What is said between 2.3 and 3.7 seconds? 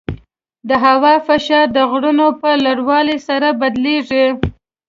په لوړوالي سره